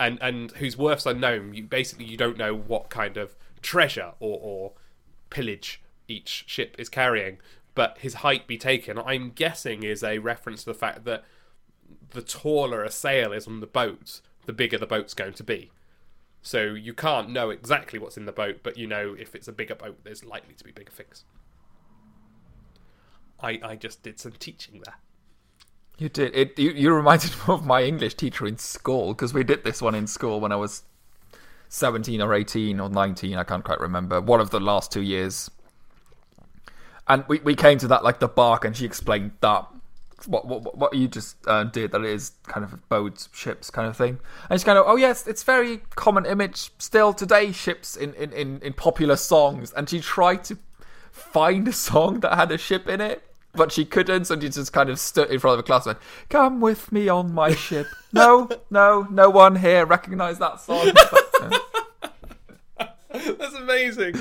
And 0.00 0.18
and 0.20 0.50
whose 0.50 0.76
worth's 0.76 1.06
unknown. 1.06 1.54
You 1.54 1.62
basically 1.62 2.06
you 2.06 2.16
don't 2.16 2.38
know 2.38 2.56
what 2.56 2.90
kind 2.90 3.16
of 3.16 3.36
treasure 3.62 4.14
or, 4.18 4.40
or 4.42 4.72
pillage 5.30 5.80
each 6.08 6.44
ship 6.46 6.74
is 6.78 6.88
carrying. 6.88 7.38
But 7.74 7.98
his 7.98 8.14
height 8.14 8.48
be 8.48 8.58
taken. 8.58 8.98
I'm 8.98 9.30
guessing 9.30 9.84
is 9.84 10.02
a 10.02 10.18
reference 10.18 10.64
to 10.64 10.70
the 10.70 10.74
fact 10.74 11.04
that 11.04 11.24
the 12.10 12.22
taller 12.22 12.82
a 12.82 12.90
sail 12.90 13.32
is 13.32 13.46
on 13.46 13.60
the 13.60 13.66
boat, 13.66 14.20
the 14.46 14.52
bigger 14.52 14.78
the 14.78 14.86
boat's 14.86 15.14
going 15.14 15.34
to 15.34 15.44
be. 15.44 15.70
So 16.42 16.62
you 16.74 16.94
can't 16.94 17.30
know 17.30 17.50
exactly 17.50 17.98
what's 17.98 18.16
in 18.16 18.26
the 18.26 18.32
boat, 18.32 18.60
but 18.62 18.76
you 18.76 18.86
know 18.86 19.14
if 19.18 19.34
it's 19.34 19.48
a 19.48 19.52
bigger 19.52 19.74
boat, 19.74 19.98
there's 20.02 20.24
likely 20.24 20.54
to 20.54 20.64
be 20.64 20.72
bigger 20.72 20.90
things. 20.90 21.24
I 23.40 23.60
I 23.62 23.76
just 23.76 24.02
did 24.02 24.18
some 24.18 24.32
teaching 24.32 24.82
there. 24.84 24.94
You 25.98 26.08
did 26.08 26.34
it. 26.34 26.58
You, 26.58 26.70
you 26.70 26.94
reminded 26.94 27.30
me 27.32 27.38
of 27.48 27.66
my 27.66 27.82
English 27.82 28.14
teacher 28.14 28.46
in 28.46 28.58
school 28.58 29.14
because 29.14 29.34
we 29.34 29.44
did 29.44 29.64
this 29.64 29.82
one 29.82 29.94
in 29.94 30.06
school 30.06 30.40
when 30.40 30.52
I 30.52 30.56
was 30.56 30.84
seventeen 31.68 32.22
or 32.22 32.34
eighteen 32.34 32.80
or 32.80 32.88
nineteen. 32.88 33.36
I 33.36 33.44
can't 33.44 33.64
quite 33.64 33.80
remember. 33.80 34.20
One 34.20 34.40
of 34.40 34.50
the 34.50 34.60
last 34.60 34.92
two 34.92 35.02
years, 35.02 35.50
and 37.08 37.24
we, 37.28 37.38
we 37.40 37.54
came 37.54 37.78
to 37.78 37.88
that 37.88 38.04
like 38.04 38.20
the 38.20 38.28
bark, 38.28 38.64
and 38.64 38.76
she 38.76 38.84
explained 38.84 39.32
that 39.40 39.66
what 40.26 40.46
what 40.46 40.76
what 40.76 40.94
you 40.94 41.08
just 41.08 41.36
uh, 41.46 41.64
did 41.64 41.92
that 41.92 42.02
it 42.02 42.10
is 42.10 42.32
kind 42.44 42.64
of 42.64 42.88
boats, 42.88 43.28
ships, 43.32 43.70
kind 43.70 43.88
of 43.88 43.96
thing. 43.96 44.18
And 44.50 44.58
she's 44.58 44.64
kind 44.64 44.78
of 44.78 44.84
oh 44.86 44.96
yes, 44.96 45.26
it's 45.26 45.42
very 45.42 45.78
common 45.96 46.26
image 46.26 46.70
still 46.78 47.12
today. 47.12 47.52
Ships 47.52 47.96
in 47.96 48.14
in 48.14 48.32
in, 48.32 48.60
in 48.62 48.72
popular 48.72 49.16
songs, 49.16 49.72
and 49.72 49.88
she 49.88 50.00
tried 50.00 50.44
to 50.44 50.58
find 51.10 51.66
a 51.68 51.72
song 51.72 52.20
that 52.20 52.34
had 52.34 52.52
a 52.52 52.58
ship 52.58 52.88
in 52.88 53.00
it. 53.00 53.22
But 53.54 53.72
she 53.72 53.86
couldn't, 53.86 54.26
so 54.26 54.38
she 54.38 54.50
just 54.50 54.72
kind 54.74 54.90
of 54.90 55.00
stood 55.00 55.30
in 55.30 55.40
front 55.40 55.58
of 55.58 55.64
the 55.64 55.66
class 55.66 55.86
and 55.86 55.96
went, 55.96 56.04
Come 56.28 56.60
with 56.60 56.92
me 56.92 57.08
on 57.08 57.32
my 57.32 57.54
ship. 57.54 57.86
No, 58.10 58.48
no, 58.70 59.06
no 59.10 59.28
one 59.28 59.56
here 59.56 59.84
recognise 59.84 60.38
that 60.38 60.60
song. 60.60 60.92
That's 63.38 63.54
amazing. 63.54 64.14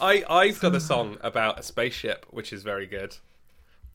I 0.00 0.24
I've 0.28 0.60
got 0.60 0.74
a 0.74 0.80
song 0.80 1.18
about 1.22 1.58
a 1.58 1.62
spaceship, 1.62 2.26
which 2.30 2.52
is 2.52 2.62
very 2.62 2.86
good, 2.86 3.16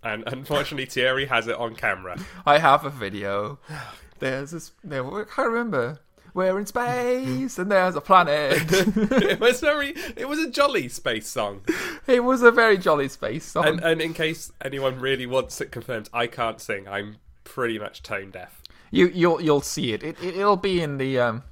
and 0.04 0.24
unfortunately 0.28 0.86
Thierry 0.86 1.26
has 1.26 1.48
it 1.48 1.56
on 1.56 1.76
camera. 1.76 2.18
I 2.46 2.58
have 2.58 2.86
a 2.86 2.90
video. 2.90 3.60
There's 4.20 4.52
this. 4.52 4.72
There, 4.84 5.06
I 5.06 5.24
can't 5.26 5.50
remember. 5.50 6.00
We're 6.34 6.58
in 6.58 6.66
space, 6.66 7.60
and 7.60 7.70
there's 7.70 7.96
a 7.96 8.02
planet. 8.02 8.54
it 8.72 9.40
was 9.40 9.60
very. 9.60 9.94
It 10.16 10.30
was 10.30 10.40
a 10.40 10.50
jolly 10.50 10.88
space 10.88 11.28
song. 11.28 11.62
it 12.08 12.24
was 12.24 12.42
a 12.42 12.52
very 12.52 12.78
jolly 12.78 13.10
space 13.10 13.46
song. 13.46 13.68
And 13.68 13.80
and 13.82 14.02
in 14.02 14.14
case 14.14 14.52
anyone 14.62 15.00
really 15.00 15.26
wants 15.26 15.60
it 15.60 15.72
confirmed, 15.72 16.10
I 16.14 16.28
can't 16.28 16.62
sing. 16.62 16.88
I'm 16.88 17.18
pretty 17.44 17.78
much 17.78 18.02
tone 18.02 18.32
deaf. 18.32 18.62
you, 18.92 19.08
you'll 19.08 19.42
you'll 19.42 19.62
see 19.62 19.92
it. 19.92 20.04
It, 20.04 20.24
it 20.24 20.38
it'll 20.38 20.56
be 20.56 20.82
in 20.82 20.98
the 20.98 21.20
um 21.20 21.44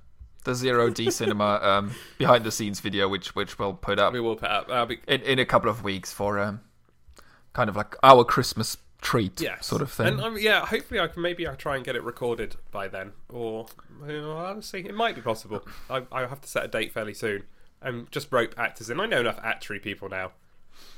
the 0.43 0.55
zero 0.55 0.89
D 0.89 1.11
cinema 1.11 1.59
um 1.61 1.91
behind 2.17 2.43
the 2.43 2.51
scenes 2.51 2.79
video, 2.79 3.07
which 3.07 3.35
which 3.35 3.59
we'll 3.59 3.73
put 3.73 3.99
up 3.99 4.13
We 4.13 4.19
will 4.19 4.35
put 4.35 4.49
up. 4.49 4.89
Be- 4.89 4.99
in 5.07 5.21
in 5.21 5.39
a 5.39 5.45
couple 5.45 5.69
of 5.69 5.83
weeks 5.83 6.11
for 6.11 6.39
um 6.39 6.61
kind 7.53 7.69
of 7.69 7.75
like 7.75 7.95
our 8.03 8.23
Christmas 8.23 8.77
treat 9.01 9.39
yes, 9.39 9.65
sort 9.65 9.81
of 9.81 9.91
thing. 9.91 10.07
And 10.07 10.21
um, 10.21 10.37
yeah, 10.37 10.65
hopefully 10.65 10.99
I 10.99 11.07
can. 11.07 11.21
Maybe 11.21 11.47
I'll 11.47 11.55
try 11.55 11.75
and 11.75 11.85
get 11.85 11.95
it 11.95 12.03
recorded 12.03 12.55
by 12.71 12.87
then, 12.87 13.13
or 13.29 13.67
you 14.05 14.21
know, 14.21 14.59
see. 14.61 14.79
It 14.79 14.95
might 14.95 15.15
be 15.15 15.21
possible. 15.21 15.65
I 15.89 16.03
I 16.11 16.25
have 16.25 16.41
to 16.41 16.47
set 16.47 16.65
a 16.65 16.67
date 16.67 16.91
fairly 16.91 17.13
soon. 17.13 17.43
And 17.81 18.11
just 18.11 18.29
rope 18.29 18.55
actors 18.57 18.89
in. 18.89 18.99
I 18.99 19.05
know 19.05 19.21
enough 19.21 19.41
actory 19.41 19.81
people 19.81 20.09
now. 20.09 20.33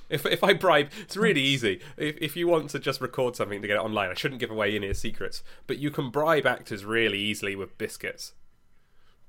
If 0.09 0.25
if 0.25 0.43
I 0.43 0.53
bribe, 0.53 0.89
it's 0.99 1.15
really 1.15 1.41
easy. 1.41 1.79
If 1.95 2.17
if 2.19 2.35
you 2.35 2.47
want 2.47 2.71
to 2.71 2.79
just 2.79 3.01
record 3.01 3.35
something 3.35 3.61
to 3.61 3.67
get 3.67 3.75
it 3.75 3.81
online, 3.81 4.09
I 4.09 4.15
shouldn't 4.15 4.39
give 4.39 4.49
away 4.49 4.75
any 4.75 4.89
of 4.89 4.97
secrets. 4.97 5.43
But 5.67 5.77
you 5.77 5.91
can 5.91 6.09
bribe 6.09 6.47
actors 6.47 6.83
really 6.83 7.19
easily 7.19 7.55
with 7.55 7.77
biscuits. 7.77 8.33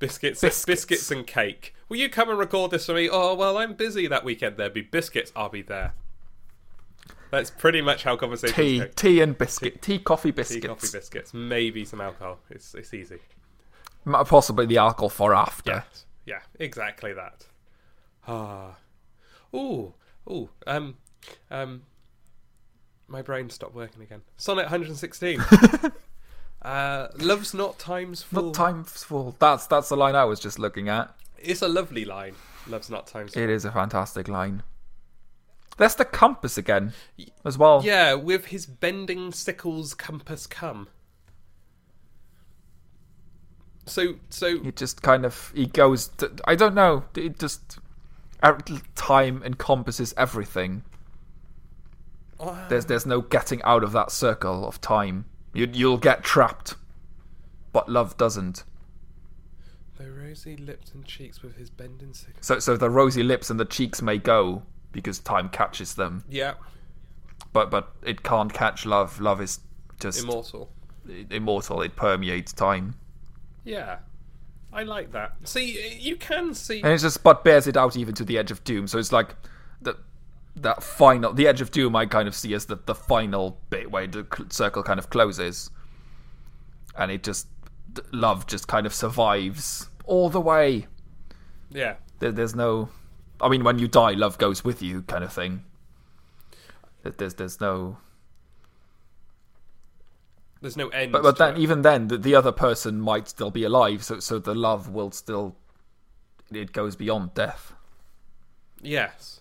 Biscuits, 0.03 0.41
Biscuits. 0.41 0.65
biscuits, 0.65 1.11
and 1.13 1.25
cake. 1.25 1.77
Will 1.89 1.97
you 1.99 2.09
come 2.09 2.29
and 2.29 2.37
record 2.37 2.73
this 2.73 2.87
for 2.87 2.95
me? 2.95 3.09
Oh 3.09 3.35
well, 3.35 3.57
I'm 3.57 3.75
busy 3.75 4.09
that 4.09 4.25
weekend. 4.25 4.57
There'll 4.57 4.73
be 4.73 4.81
biscuits. 4.83 5.31
I'll 5.37 5.49
be 5.49 5.63
there. 5.63 5.95
That's 7.31 7.53
pretty 7.53 7.81
much 7.83 8.03
how 8.03 8.17
conversations 8.17 8.57
tea, 8.57 8.79
go. 8.81 8.87
tea 8.97 9.21
and 9.21 9.39
biscuit, 9.39 9.81
tea, 9.81 10.01
coffee, 10.01 10.33
biscuits, 10.33 10.61
Tea, 10.61 10.69
coffee, 10.69 10.89
biscuits, 10.93 11.33
maybe 11.33 11.85
some 11.85 12.01
alcohol. 12.01 12.41
It's 12.51 12.75
it's 12.75 12.93
easy. 12.93 13.21
Possibly 14.05 14.67
the 14.67 14.79
alcohol 14.79 15.09
for 15.09 15.35
after. 15.35 15.71
Yeah, 15.71 15.83
yeah, 16.27 16.41
exactly 16.59 17.13
that. 17.13 17.47
Ah, 18.27 18.77
ooh, 19.55 19.95
ooh. 20.29 20.51
Um, 20.67 20.97
um, 21.49 21.83
my 23.07 23.23
brain 23.23 23.51
stopped 23.51 23.75
working 23.77 24.03
again. 24.03 24.23
Sonnet 24.37 24.65
116. 24.65 25.41
uh, 26.65 27.09
love's 27.19 27.55
not 27.55 27.79
times 27.79 28.23
full. 28.23 28.47
Not 28.47 28.55
time's 28.55 29.05
full. 29.05 29.37
That's 29.39 29.67
that's 29.67 29.89
the 29.89 29.97
line 29.97 30.15
I 30.15 30.25
was 30.25 30.41
just 30.41 30.59
looking 30.59 30.89
at. 30.89 31.15
It's 31.39 31.63
a 31.63 31.69
lovely 31.69 32.05
line. 32.05 32.35
Love's 32.69 32.89
not 32.91 33.07
times 33.07 33.35
full. 33.35 33.43
It 33.43 33.51
is 33.51 33.65
a 33.65 33.73
fantastic 33.73 34.29
line. 34.29 34.63
That's 35.79 35.95
the 35.95 36.05
compass 36.05 36.59
again, 36.59 36.93
as 37.45 37.57
well. 37.59 37.81
Yeah, 37.83 38.15
with 38.15 38.47
his 38.47 38.67
bending 38.67 39.33
sickles 39.33 39.95
compass 39.95 40.47
come. 40.47 40.89
So 43.87 44.15
so 44.31 44.61
He 44.63 44.71
just 44.73 45.03
kind 45.03 45.25
of 45.25 45.53
he 45.55 45.67
goes. 45.67 46.09
To, 46.19 46.31
I 46.45 46.55
don't 46.55 46.75
know. 46.75 47.05
It 47.17 47.39
just 47.39 47.79
time 48.95 49.43
encompasses 49.45 50.15
everything. 50.17 50.85
uh, 52.39 52.69
There's 52.69 52.87
there's 52.87 53.07
no 53.07 53.21
getting 53.21 53.63
out 53.63 53.83
of 53.83 53.93
that 53.93 54.13
circle 54.13 54.67
of 54.67 54.81
time. 54.81 55.25
You 55.53 55.69
you'll 55.73 55.99
get 55.99 56.23
trapped, 56.25 56.75
but 57.73 57.89
love 57.89 58.17
doesn't. 58.17 58.65
the 59.99 60.11
rosy 60.11 60.57
lips 60.57 60.93
and 60.95 61.05
cheeks 61.05 61.43
with 61.43 61.57
his 61.57 61.71
bending 61.71 62.13
sickles. 62.15 62.45
So 62.47 62.59
so 62.59 62.77
the 62.77 62.91
rosy 62.91 63.23
lips 63.23 63.51
and 63.51 63.61
the 63.61 63.65
cheeks 63.65 64.01
may 64.03 64.19
go 64.19 64.63
because 64.93 65.19
time 65.19 65.49
catches 65.49 65.95
them, 65.95 66.25
Yeah, 66.29 66.55
but 67.53 67.71
but 67.71 67.93
it 68.03 68.23
can't 68.23 68.53
catch 68.53 68.85
love. 68.87 69.21
Love 69.21 69.41
is 69.41 69.61
just 70.01 70.23
immortal. 70.23 70.71
immortal. 71.31 71.83
It 71.83 71.97
permeates 71.97 72.53
time. 72.53 72.95
Yeah. 73.65 73.99
I 74.75 74.85
like 74.85 75.13
that. 75.13 75.35
See, 75.45 75.99
you 75.99 76.17
can 76.17 76.55
see. 76.55 76.81
And 76.83 76.93
it's 76.95 77.03
just, 77.03 77.23
but 77.23 77.45
bears 77.45 77.67
it 77.67 77.77
out 77.77 77.95
even 77.95 78.15
to 78.15 78.25
the 78.25 78.39
edge 78.39 78.51
of 78.51 78.65
doom. 78.65 78.87
So 78.87 78.99
it's 78.99 79.13
like 79.13 79.35
the 79.83 79.97
that 80.57 80.83
final, 80.83 81.33
the 81.33 81.47
edge 81.49 81.61
of 81.61 81.71
doom. 81.71 81.97
I 81.97 82.07
kind 82.07 82.29
of 82.29 82.35
see 82.35 82.55
as 82.55 82.67
the 82.67 82.77
the 82.77 82.95
final 82.95 83.59
bit 83.71 83.91
where 83.91 84.07
the 84.07 84.27
circle 84.51 84.83
kind 84.83 84.99
of 84.99 85.11
closes, 85.11 85.71
and 86.97 87.11
it 87.11 87.23
just 87.23 87.47
love 88.13 88.47
just 88.47 88.69
kind 88.69 88.87
of 88.87 88.95
survives 88.95 89.89
all 90.05 90.29
the 90.31 90.41
way. 90.41 90.87
Yeah. 91.71 91.97
There, 92.19 92.33
there's 92.33 92.55
no, 92.55 92.89
I 93.41 93.49
mean, 93.49 93.65
when 93.65 93.79
you 93.79 93.89
die, 93.89 94.13
love 94.13 94.39
goes 94.39 94.63
with 94.65 94.83
you, 94.83 95.03
kind 95.03 95.25
of 95.25 95.33
thing. 95.33 95.65
There's 97.03 97.35
there's 97.35 97.61
no, 97.61 97.97
There's 100.61 100.77
no 100.77 100.89
end. 100.91 101.13
but 101.13 101.23
but 101.23 101.39
then 101.39 101.57
it. 101.57 101.61
even 101.61 101.83
then, 101.83 102.09
the, 102.09 102.17
the 102.19 102.35
other 102.35 102.53
person 102.53 103.01
might 103.01 103.29
still 103.29 103.51
be 103.51 103.65
alive. 103.65 104.05
So 104.05 104.21
so 104.21 104.39
the 104.39 104.55
love 104.55 104.89
will 104.89 105.11
still, 105.11 105.57
it 106.53 106.73
goes 106.73 106.95
beyond 106.97 107.35
death. 107.35 107.75
Yes. 108.81 109.41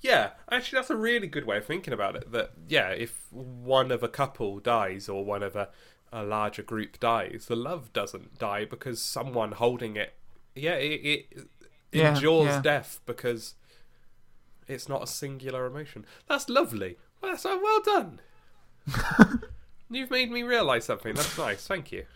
Yeah, 0.00 0.30
actually, 0.50 0.78
that's 0.78 0.90
a 0.90 0.96
really 0.96 1.26
good 1.26 1.44
way 1.44 1.58
of 1.58 1.66
thinking 1.66 1.92
about 1.92 2.16
it. 2.16 2.32
That, 2.32 2.52
yeah, 2.68 2.90
if 2.90 3.26
one 3.30 3.90
of 3.90 4.02
a 4.02 4.08
couple 4.08 4.58
dies 4.58 5.08
or 5.08 5.24
one 5.24 5.42
of 5.42 5.56
a, 5.56 5.68
a 6.12 6.22
larger 6.22 6.62
group 6.62 6.98
dies, 6.98 7.46
the 7.48 7.56
love 7.56 7.92
doesn't 7.92 8.38
die 8.38 8.64
because 8.64 9.02
someone 9.02 9.52
holding 9.52 9.96
it, 9.96 10.14
yeah, 10.54 10.74
it, 10.76 11.26
it 11.32 11.48
Yeah, 11.92 12.08
endures 12.08 12.44
yeah. 12.44 12.62
death 12.62 13.00
because 13.04 13.54
it's 14.66 14.88
not 14.88 15.02
a 15.02 15.06
singular 15.06 15.66
emotion. 15.66 16.06
That's 16.28 16.48
lovely. 16.48 16.96
Well, 17.20 17.32
that's, 17.32 17.44
uh, 17.44 17.58
well 17.62 17.82
done. 17.82 18.20
You've 19.90 20.10
made 20.10 20.30
me 20.30 20.42
realise 20.42 20.84
something. 20.86 21.14
That's 21.14 21.36
nice. 21.36 21.66
Thank 21.66 21.92
you. 21.92 22.06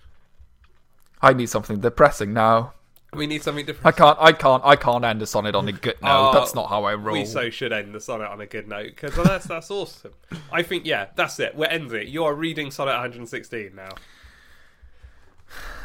I 1.21 1.33
need 1.33 1.47
something 1.49 1.81
depressing 1.81 2.33
now. 2.33 2.75
We 3.17 3.27
need 3.27 3.43
something 3.43 3.67
different. 3.67 3.87
I 3.87 3.93
can't, 3.93 4.19
I 4.21 4.33
can't, 4.33 4.63
I 4.65 4.77
can't 4.77 5.05
end 5.05 5.23
a 5.23 5.27
sonnet 5.27 5.55
on 5.55 5.69
a 5.69 5.73
good 5.73 6.01
note. 6.03 6.31
Oh, 6.31 6.33
That's 6.33 6.55
not 6.55 6.69
how 6.69 6.85
I 6.85 6.95
roll. 6.95 7.15
We 7.15 7.25
so 7.25 7.51
should 7.51 7.73
end 7.73 7.95
the 7.95 8.01
sonnet 8.01 8.29
on 8.29 8.41
a 8.41 8.47
good 8.47 8.69
note 8.69 8.97
because 8.97 9.15
that's 9.15 9.47
that's 9.47 9.71
awesome. 9.71 10.13
I 10.53 10.63
think 10.63 10.87
yeah, 10.87 11.09
that's 11.15 11.39
it. 11.41 11.55
We're 11.55 11.67
ending 11.67 12.03
it. 12.03 12.09
You 12.09 12.25
are 12.25 12.35
reading 12.35 12.71
sonnet 12.71 12.93
116 12.93 13.75
now. 13.75 13.91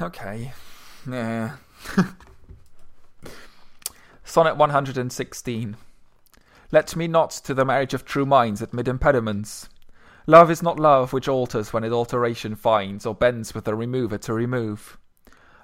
Okay. 0.02 0.54
Yeah. 1.10 1.58
Sonnet 4.24 4.58
116. 4.58 5.78
Let 6.72 6.96
me 6.96 7.08
not 7.08 7.32
to 7.32 7.54
the 7.56 7.66
marriage 7.66 7.96
of 7.96 8.06
true 8.06 8.28
minds 8.28 8.62
admit 8.62 8.88
impediments. 8.88 9.70
Love 10.28 10.52
is 10.52 10.62
not 10.62 10.80
love 10.80 11.12
which 11.12 11.28
alters 11.28 11.74
when 11.74 11.84
it 11.84 11.92
alteration 11.92 12.54
finds, 12.54 13.08
or 13.08 13.16
bends 13.16 13.56
with 13.56 13.66
the 13.66 13.74
remover 13.74 14.20
to 14.20 14.34
remove. 14.34 15.00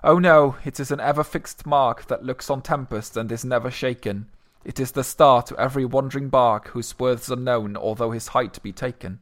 Oh 0.07 0.19
no, 0.19 0.57
it 0.63 0.79
is 0.79 0.91
an 0.91 0.99
ever 0.99 1.23
fixed 1.23 1.65
mark 1.65 2.05
that 2.09 2.23
looks 2.23 2.51
on 2.51 2.61
tempest 2.61 3.17
and 3.17 3.31
is 3.31 3.43
never 3.43 3.71
shaken. 3.71 4.29
It 4.63 4.79
is 4.79 4.91
the 4.91 5.03
star 5.03 5.41
to 5.41 5.59
every 5.59 5.83
wandering 5.83 6.29
bark 6.29 6.67
whose 6.67 6.99
worth's 6.99 7.31
unknown, 7.31 7.75
although 7.75 8.11
his 8.11 8.27
height 8.27 8.61
be 8.61 8.71
taken. 8.71 9.17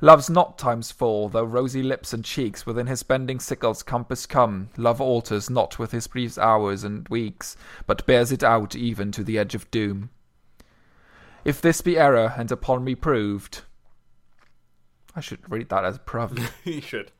Love's 0.00 0.30
not 0.30 0.56
times 0.56 0.92
four, 0.92 1.30
though 1.30 1.42
rosy 1.42 1.82
lips 1.82 2.12
and 2.12 2.24
cheeks 2.24 2.64
within 2.64 2.86
his 2.86 3.02
bending 3.02 3.40
sickle's 3.40 3.82
compass 3.82 4.24
come. 4.24 4.68
Love 4.76 5.00
alters 5.00 5.50
not 5.50 5.80
with 5.80 5.90
his 5.90 6.06
brief 6.06 6.38
hours 6.38 6.84
and 6.84 7.08
weeks, 7.08 7.56
but 7.88 8.06
bears 8.06 8.30
it 8.30 8.44
out 8.44 8.76
even 8.76 9.10
to 9.10 9.24
the 9.24 9.36
edge 9.36 9.56
of 9.56 9.68
doom. 9.72 10.10
If 11.44 11.60
this 11.60 11.80
be 11.80 11.98
error 11.98 12.34
and 12.36 12.52
upon 12.52 12.84
me 12.84 12.94
proved, 12.94 13.62
I 15.16 15.20
should 15.20 15.50
read 15.50 15.70
that 15.70 15.84
as 15.84 15.98
proved. 15.98 16.52
you 16.62 16.80
should. 16.80 17.10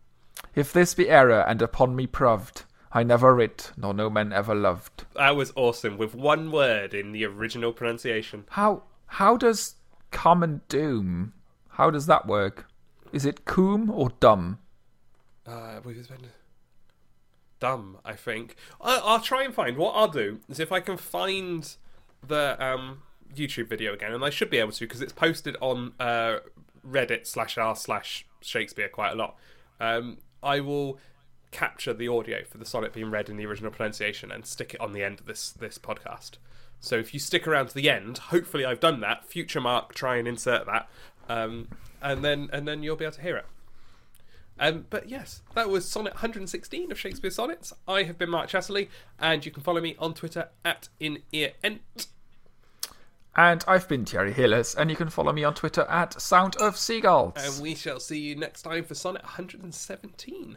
if 0.54 0.72
this 0.72 0.94
be 0.94 1.10
error 1.10 1.44
and 1.48 1.60
upon 1.60 1.96
me 1.96 2.06
proved, 2.06 2.62
I 2.92 3.02
never 3.02 3.34
writ, 3.34 3.72
nor 3.76 3.92
no 3.92 4.08
man 4.08 4.32
ever 4.32 4.54
loved. 4.54 5.04
That 5.14 5.36
was 5.36 5.52
awesome 5.56 5.98
with 5.98 6.14
one 6.14 6.50
word 6.50 6.94
in 6.94 7.12
the 7.12 7.24
original 7.24 7.72
pronunciation. 7.72 8.44
How 8.50 8.84
how 9.06 9.36
does 9.36 9.76
common 10.10 10.62
doom? 10.68 11.34
How 11.70 11.90
does 11.90 12.06
that 12.06 12.26
work? 12.26 12.66
Is 13.12 13.24
it 13.24 13.44
coom 13.44 13.90
or 13.90 14.10
dumb? 14.20 14.58
Uh, 15.46 15.80
we've 15.84 16.08
been 16.08 16.28
dumb. 17.60 17.98
I 18.04 18.14
think 18.14 18.56
I, 18.80 19.00
I'll 19.02 19.20
try 19.20 19.44
and 19.44 19.54
find. 19.54 19.76
What 19.76 19.92
I'll 19.92 20.08
do 20.08 20.40
is 20.48 20.60
if 20.60 20.72
I 20.72 20.80
can 20.80 20.96
find 20.96 21.76
the 22.26 22.56
um, 22.64 23.02
YouTube 23.34 23.68
video 23.68 23.92
again, 23.92 24.12
and 24.12 24.24
I 24.24 24.30
should 24.30 24.50
be 24.50 24.58
able 24.58 24.72
to 24.72 24.84
because 24.84 25.02
it's 25.02 25.12
posted 25.12 25.56
on 25.60 25.92
uh, 26.00 26.38
Reddit 26.86 27.26
slash 27.26 27.58
r 27.58 27.76
slash 27.76 28.26
Shakespeare 28.40 28.88
quite 28.88 29.12
a 29.12 29.16
lot. 29.16 29.36
Um, 29.80 30.18
I 30.42 30.60
will 30.60 30.98
capture 31.50 31.94
the 31.94 32.08
audio 32.08 32.44
for 32.44 32.58
the 32.58 32.64
sonnet 32.64 32.92
being 32.92 33.10
read 33.10 33.28
in 33.28 33.36
the 33.36 33.46
original 33.46 33.70
pronunciation 33.70 34.30
and 34.30 34.46
stick 34.46 34.74
it 34.74 34.80
on 34.80 34.92
the 34.92 35.02
end 35.02 35.20
of 35.20 35.26
this 35.26 35.50
this 35.50 35.78
podcast. 35.78 36.32
So 36.80 36.96
if 36.96 37.12
you 37.12 37.20
stick 37.20 37.46
around 37.46 37.68
to 37.68 37.74
the 37.74 37.90
end, 37.90 38.18
hopefully 38.18 38.64
I've 38.64 38.80
done 38.80 39.00
that. 39.00 39.24
Future 39.24 39.60
mark, 39.60 39.94
try 39.94 40.16
and 40.16 40.28
insert 40.28 40.66
that, 40.66 40.88
um, 41.28 41.68
and 42.00 42.24
then 42.24 42.48
and 42.52 42.68
then 42.68 42.82
you'll 42.82 42.96
be 42.96 43.04
able 43.04 43.14
to 43.14 43.22
hear 43.22 43.36
it. 43.36 43.46
Um, 44.60 44.86
but 44.90 45.08
yes, 45.08 45.42
that 45.54 45.68
was 45.68 45.88
Sonnet 45.88 46.14
116 46.14 46.90
of 46.90 46.98
Shakespeare 46.98 47.30
Sonnets. 47.30 47.72
I 47.86 48.04
have 48.04 48.18
been 48.18 48.30
Mark 48.30 48.48
Chatterley, 48.48 48.88
and 49.18 49.44
you 49.46 49.52
can 49.52 49.62
follow 49.62 49.80
me 49.80 49.94
on 49.98 50.14
Twitter 50.14 50.48
at 50.64 50.88
in 50.98 51.22
InEarEnt. 51.32 52.08
And 53.36 53.64
I've 53.68 53.86
been 53.86 54.04
Thierry 54.04 54.32
Hillis, 54.32 54.74
and 54.74 54.90
you 54.90 54.96
can 54.96 55.10
follow 55.10 55.32
me 55.32 55.44
on 55.44 55.54
Twitter 55.54 55.82
at 55.82 56.20
Sound 56.20 56.56
of 56.56 56.76
Seagulls. 56.76 57.34
And 57.36 57.62
we 57.62 57.76
shall 57.76 58.00
see 58.00 58.18
you 58.18 58.34
next 58.34 58.62
time 58.62 58.82
for 58.82 58.96
Sonnet 58.96 59.22
117. 59.22 60.56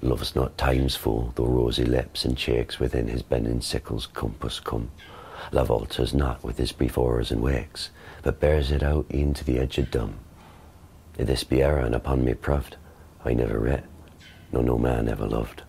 Love's 0.00 0.34
not 0.34 0.58
times 0.58 0.96
full, 0.96 1.32
though 1.36 1.46
rosy 1.46 1.84
lips 1.84 2.24
and 2.24 2.36
cheeks 2.36 2.80
within 2.80 3.08
his 3.08 3.22
bending 3.22 3.60
sickle's 3.60 4.06
compass 4.06 4.60
come. 4.60 4.90
Love 5.50 5.70
alters 5.70 6.12
not 6.14 6.42
with 6.44 6.58
his 6.58 6.72
brief 6.72 6.98
hours 6.98 7.30
and 7.30 7.40
wakes, 7.40 7.90
but 8.22 8.40
bears 8.40 8.70
it 8.70 8.82
out 8.82 9.06
e'en 9.12 9.34
to 9.34 9.44
the 9.44 9.58
edge 9.58 9.78
of 9.78 9.90
dumb. 9.90 10.18
If 11.18 11.26
this 11.26 11.44
be 11.44 11.62
error 11.62 11.80
and 11.80 11.94
upon 11.94 12.24
me 12.24 12.34
proved, 12.34 12.76
I 13.24 13.34
never 13.34 13.58
writ, 13.58 13.84
nor 14.52 14.62
no 14.62 14.78
man 14.78 15.08
ever 15.08 15.26
loved. 15.26 15.62